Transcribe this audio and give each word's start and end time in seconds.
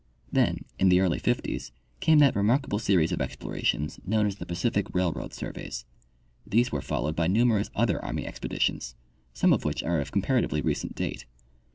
Then, 0.31 0.65
in 0.79 0.89
the 0.89 0.99
early 0.99 1.19
fifties, 1.19 1.71
came 1.99 2.17
that 2.17 2.35
remarkable 2.35 2.79
series 2.79 3.11
of 3.11 3.21
explorations 3.21 3.99
known 4.03 4.25
as 4.25 4.37
the 4.37 4.47
Pacific 4.47 4.87
railroad 4.95 5.31
surveys. 5.31 5.85
These 6.43 6.71
were 6.71 6.81
followed 6.81 7.15
by 7.15 7.27
numerous 7.27 7.69
other 7.75 8.03
army 8.03 8.25
expeditions, 8.25 8.95
some 9.35 9.53
of 9.53 9.63
which 9.63 9.83
are 9.83 9.99
of 10.01 10.11
comparatively 10.11 10.59
recent 10.61 10.95
date. 10.95 11.27